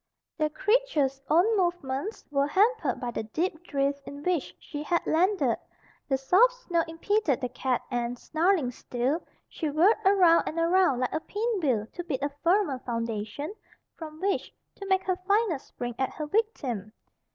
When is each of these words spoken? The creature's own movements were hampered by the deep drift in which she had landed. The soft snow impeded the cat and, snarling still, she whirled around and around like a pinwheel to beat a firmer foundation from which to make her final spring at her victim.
The 0.35 0.49
creature's 0.49 1.21
own 1.29 1.55
movements 1.55 2.25
were 2.31 2.47
hampered 2.47 2.99
by 2.99 3.11
the 3.11 3.21
deep 3.21 3.63
drift 3.67 4.01
in 4.07 4.23
which 4.23 4.55
she 4.59 4.81
had 4.81 5.05
landed. 5.05 5.57
The 6.09 6.17
soft 6.17 6.53
snow 6.53 6.83
impeded 6.87 7.39
the 7.39 7.49
cat 7.49 7.83
and, 7.91 8.17
snarling 8.17 8.71
still, 8.71 9.21
she 9.47 9.69
whirled 9.69 9.97
around 10.03 10.45
and 10.47 10.57
around 10.57 11.01
like 11.01 11.13
a 11.13 11.19
pinwheel 11.19 11.85
to 11.93 12.03
beat 12.03 12.23
a 12.23 12.29
firmer 12.43 12.79
foundation 12.79 13.53
from 13.95 14.19
which 14.19 14.51
to 14.77 14.87
make 14.87 15.03
her 15.03 15.17
final 15.27 15.59
spring 15.59 15.93
at 15.99 16.09
her 16.13 16.25
victim. 16.25 16.93